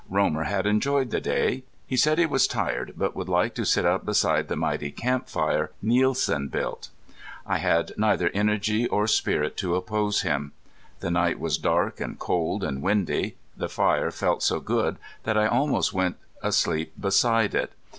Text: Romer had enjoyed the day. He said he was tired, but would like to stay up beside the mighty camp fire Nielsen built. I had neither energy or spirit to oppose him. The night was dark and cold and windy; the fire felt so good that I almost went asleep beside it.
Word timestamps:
Romer 0.09 0.45
had 0.45 0.65
enjoyed 0.65 1.11
the 1.11 1.21
day. 1.21 1.63
He 1.85 1.95
said 1.95 2.17
he 2.17 2.25
was 2.25 2.47
tired, 2.47 2.93
but 2.97 3.15
would 3.15 3.29
like 3.29 3.53
to 3.53 3.65
stay 3.65 3.85
up 3.85 4.03
beside 4.03 4.47
the 4.47 4.55
mighty 4.55 4.89
camp 4.89 5.29
fire 5.29 5.69
Nielsen 5.79 6.47
built. 6.47 6.89
I 7.45 7.59
had 7.59 7.91
neither 7.97 8.29
energy 8.33 8.87
or 8.87 9.05
spirit 9.05 9.55
to 9.57 9.75
oppose 9.75 10.23
him. 10.23 10.53
The 11.01 11.11
night 11.11 11.39
was 11.39 11.59
dark 11.59 12.01
and 12.01 12.17
cold 12.17 12.63
and 12.63 12.81
windy; 12.81 13.35
the 13.55 13.69
fire 13.69 14.09
felt 14.09 14.41
so 14.41 14.59
good 14.59 14.97
that 15.21 15.37
I 15.37 15.45
almost 15.45 15.93
went 15.93 16.15
asleep 16.41 16.93
beside 16.99 17.53
it. 17.53 17.71